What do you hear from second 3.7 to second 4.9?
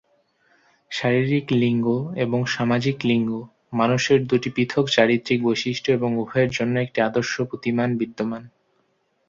মানুষের দুটি পৃথক